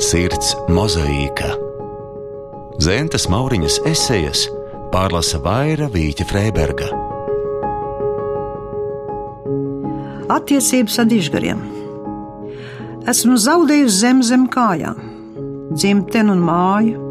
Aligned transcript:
Sirds 0.00 0.54
mozaīka. 0.72 1.50
Zentas 2.80 3.26
Mauriņas 3.28 3.74
esejas 3.90 4.46
pārlasa 4.94 5.36
Vaira 5.44 5.90
Vīķa 5.92 6.24
Freiberga. 6.24 6.88
Attiecības 10.32 10.96
ar 11.02 11.10
dižgariem. 11.10 11.60
Esmu 13.12 13.36
zaudējusi 13.44 13.98
zem 13.98 14.24
zem 14.24 14.48
kājām, 14.48 14.96
dzimteni 15.76 16.32
un 16.32 16.42
māju. 16.48 17.04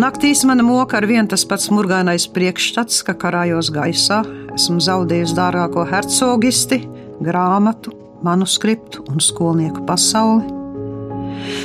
Naktīs 0.00 0.46
mana 0.48 0.64
moka 0.64 1.02
ar 1.02 1.10
vien 1.10 1.28
tas 1.28 1.44
pats 1.44 1.68
murgainais 1.68 2.24
priekšstats, 2.32 3.04
ka 3.04 3.18
karājos 3.20 3.68
gaisā. 3.74 4.24
Esmu 4.56 4.80
zaudējusi 4.80 5.36
dārgāko 5.36 5.84
hercogisti, 5.92 6.86
grāmatu, 7.20 7.92
manuskriptu 8.24 9.04
un 9.12 9.20
skolnieku 9.20 9.84
pasauli. 9.84 10.53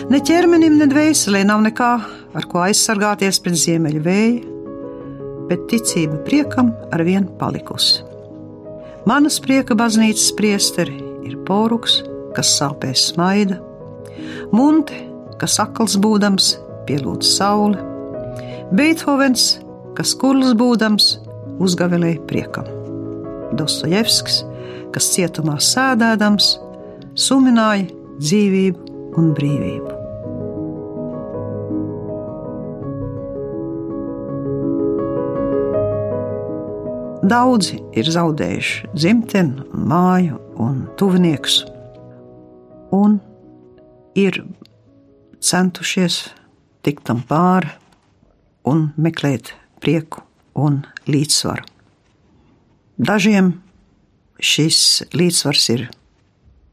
Ne 0.10 0.20
ķermenim, 0.26 0.78
ne 0.80 0.88
dvēselē 0.90 1.44
nav 1.46 1.62
nekā, 1.66 1.90
ar 2.34 2.46
ko 2.50 2.64
aizsargāties 2.64 3.42
pret 3.44 3.58
ziemeļa 3.62 4.02
vēja, 4.06 4.40
bet 5.50 5.66
ticība 5.72 6.20
priekam 6.26 6.72
ar 6.94 7.04
vienu 7.06 7.30
palikusi. 7.40 8.04
Manas 9.10 9.40
prieka 9.42 9.78
baznīcas 9.78 10.32
priesteri 10.38 10.98
ir 11.26 11.38
poruks, 11.48 12.00
kas 12.36 12.52
sāpēs 12.60 13.10
smaida, 13.14 13.60
munte, 14.54 14.98
kas 15.42 15.58
akls 15.64 15.98
būdams, 16.02 16.52
pielūdz 16.90 17.32
sauli, 17.38 17.80
Beethovens, 18.76 19.56
kas 19.98 20.12
kurls 20.20 20.52
būdams, 20.58 21.16
uzgavilēja 21.64 22.22
priekam, 22.30 22.68
Dostojevskis, 23.58 24.44
kas 24.94 25.10
cietumā 25.16 25.58
sēdēdams, 25.64 26.52
sumināja 27.18 27.88
dzīvību 28.20 28.89
un 29.18 29.32
brīvību. 29.38 29.96
Daudzi 37.30 37.78
ir 38.00 38.08
zaudējuši 38.10 38.90
dzimteni, 38.96 39.66
māju 39.74 40.40
un 40.58 40.80
tuviniekus, 40.98 41.62
un 42.96 43.20
ir 44.18 44.42
centušies 45.44 46.24
tikt 46.82 47.06
tam 47.06 47.22
pāri 47.30 47.70
un 48.66 48.88
meklēt 48.98 49.54
prieku 49.84 50.24
un 50.58 50.82
līdzsvaru. 51.06 51.68
Dažiem 53.00 53.54
šis 54.42 54.82
līdzsvars 55.14 55.70
ir 55.76 55.86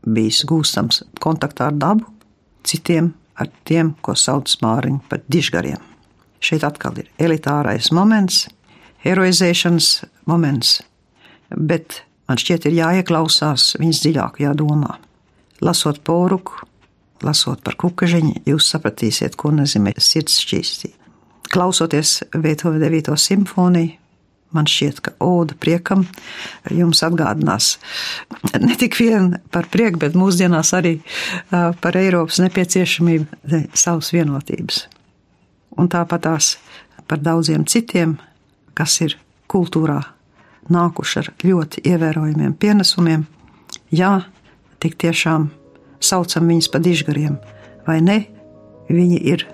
bijis 0.07 0.41
gūstams 0.49 1.05
kontaktā 1.23 1.69
ar 1.69 1.77
dabu, 1.77 2.16
citiem 2.67 3.13
ar 3.37 3.51
tiem, 3.69 3.95
ko 4.03 4.15
sauc 4.17 4.53
māriņu 4.63 5.03
par 5.11 5.23
dižgariem. 5.33 5.81
Šeit 6.43 6.65
atkal 6.67 6.99
ir 7.01 7.09
elitārais 7.23 7.91
moments, 7.95 8.47
heroizēšanas 9.05 9.91
moments, 10.29 10.81
bet 11.51 12.03
man 12.29 12.41
šķiet, 12.41 12.69
ir 12.69 12.79
jāieklausās 12.81 13.75
viņas 13.81 14.03
dziļākajā 14.05 14.55
domā. 14.59 14.97
Lasot 15.65 16.03
poruku, 16.05 16.67
lasot 17.25 17.63
par 17.65 17.79
kukažiņu, 17.81 18.43
jūs 18.49 18.71
sapratīsiet, 18.75 19.39
ko 19.41 19.53
nozīmē 19.55 19.95
sirds 19.97 20.41
šķīstība. 20.45 20.97
Klausoties 21.53 22.19
Beethovena 22.35 22.91
9. 22.91 23.15
simfoniju, 23.21 23.95
man 24.57 24.69
šķiet, 24.71 25.03
ka 25.05 25.13
Oda 25.23 25.57
priekam 25.61 26.07
jums 26.73 27.03
atgādinās 27.07 27.77
ne 28.57 28.77
tik 28.79 28.97
vien 28.99 29.35
par 29.55 29.69
prieku, 29.73 30.01
bet 30.03 30.17
mūsdienās 30.19 30.73
arī 30.77 30.97
par 31.53 31.99
Eiropas 32.01 32.41
nepieciešamību 32.43 33.63
savas 33.77 34.13
vienotības. 34.17 34.87
Un 35.77 35.91
tāpat 35.93 36.25
tās 36.25 36.55
par 37.07 37.21
daudziem 37.23 37.67
citiem, 37.69 38.17
kas 38.75 38.99
ir 39.05 39.19
kultūrā 39.53 40.01
nākuši 40.73 41.19
ar 41.21 41.29
ļoti 41.45 41.85
ievērojumiem 41.87 42.57
pienesumiem. 42.59 43.27
Jā, 43.95 44.25
tik 44.83 44.97
tiešām 44.99 45.51
saucam 46.03 46.49
viņus 46.51 46.71
par 46.73 46.83
dižgariem, 46.85 47.37
vai 47.87 48.01
ne? 48.03 48.19
Viņi 48.91 49.21
ir 49.31 49.47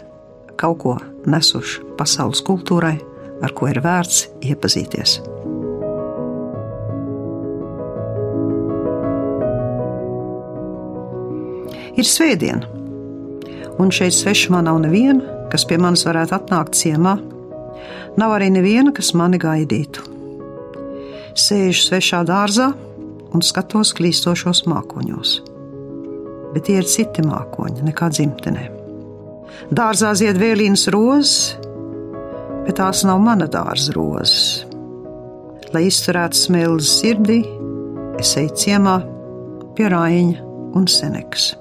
kaut 0.60 0.78
ko 0.82 0.96
nesuši 1.26 1.82
pasaules 1.98 2.42
kultūrai, 2.44 2.98
ar 3.42 3.54
ko 3.56 3.68
ir 3.70 3.82
vērts 3.82 4.26
iepazīties. 4.46 5.18
Ir 11.92 12.08
svētdiena, 12.08 12.64
un 13.82 13.90
šeit 13.92 14.14
svešumā 14.16 14.62
nav 14.64 14.78
neviena, 14.80 15.42
kas 15.52 15.66
pie 15.68 15.76
manis 15.80 16.06
varētu 16.08 16.38
atnākt 16.38 16.78
ciemā. 16.78 17.18
Nav 18.16 18.36
arī 18.38 18.48
neviena, 18.54 18.94
kas 18.96 19.12
mani 19.16 19.40
gaidītu. 19.40 20.04
Sēžu 21.36 21.86
svešā 21.86 22.22
dārzā 22.28 22.70
un 23.32 23.44
skatos 23.44 23.92
klīstošos 23.96 24.64
mākoņos. 24.68 25.34
Bet 26.52 26.66
tie 26.68 26.78
ir 26.80 26.88
citi 26.88 27.24
mākoņi 27.24 27.84
nekā 27.88 28.08
dzimtenē. 28.12 28.64
Dārzā 29.72 30.12
zied 30.16 30.40
vēlīnas 30.40 30.88
rozes, 30.92 31.36
bet 32.66 32.78
tās 32.78 33.02
nav 33.06 33.20
mana 33.22 33.48
dārza 33.50 33.94
rozes. 33.96 34.36
Lai 35.72 35.86
izturētu 35.88 36.38
smilzi 36.38 36.90
sirdī, 36.90 37.40
es 38.20 38.34
eju 38.38 38.54
ciemā 38.62 38.96
pie 39.76 39.88
Rāņa 39.90 40.48
un 40.78 40.88
Seneks. 40.90 41.52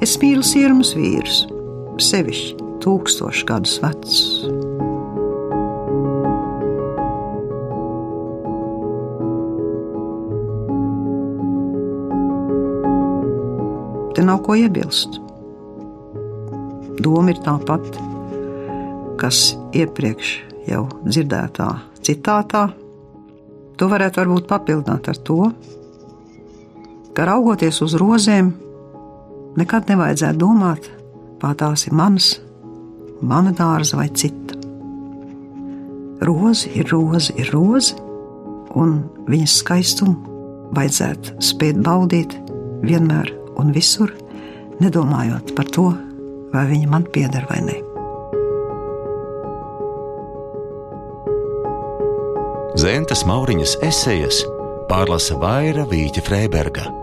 Es 0.00 0.16
mīlu 0.22 0.44
sirmus 0.46 0.94
vīrus, 0.96 1.42
sevišķi 2.00 2.68
tūkstošu 2.80 3.48
gadus 3.50 3.76
vecus. 3.82 4.22
Te 14.16 14.24
nav 14.24 14.40
ko 14.46 14.56
iebilst. 14.58 15.20
Doma 17.00 17.32
ir 17.32 17.38
tā 17.44 17.54
pati 17.64 18.10
kas 19.20 19.54
iepriekš 19.76 20.36
jau 20.70 20.86
dzirdētā 21.04 21.68
citātā, 22.04 22.68
to 23.76 23.88
varētu 23.88 24.22
varbūt 24.22 24.48
papildināt 24.48 25.08
ar 25.12 25.20
to, 25.24 25.38
ka 27.16 27.26
raugoties 27.28 27.80
uz 27.84 27.96
rozēm, 28.00 28.52
nekad 29.60 29.90
nevajadzētu 29.90 30.40
domāt, 30.40 30.88
vai 31.40 31.54
tās 31.58 31.86
ir 31.88 31.96
manas, 31.96 32.34
mana 33.20 33.52
dārza 33.56 33.98
vai 34.00 34.08
cita. 34.12 34.56
Roze 36.24 36.68
ir 36.76 36.88
roze, 36.92 37.32
ir 37.40 37.48
roze, 37.54 37.96
un 38.76 39.00
viņas 39.28 39.60
skaistumu 39.62 40.70
vajadzētu 40.76 41.40
spēt 41.42 41.80
baudīt 41.84 42.36
vienmēr 42.84 43.32
un 43.60 43.72
visur, 43.76 44.12
nedomājot 44.80 45.54
par 45.56 45.72
to, 45.72 45.90
vai 46.52 46.66
viņa 46.70 46.92
man 46.92 47.08
pieder 47.12 47.48
vai 47.50 47.62
nē. 47.64 47.89
Zentas 52.80 53.26
Mauriņas 53.28 53.74
esejas 53.84 54.38
pārlasa 54.88 55.36
Vaira 55.42 55.82
Vīķa 55.90 56.22
Freiberga. 56.24 56.99